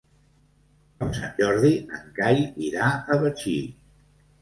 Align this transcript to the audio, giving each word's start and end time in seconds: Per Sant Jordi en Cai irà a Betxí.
Per 1.03 1.09
Sant 1.19 1.37
Jordi 1.43 1.71
en 1.99 2.09
Cai 2.19 2.43
irà 2.73 2.91
a 3.17 3.23
Betxí. 3.27 3.59